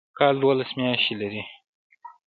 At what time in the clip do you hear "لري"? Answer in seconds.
1.21-1.43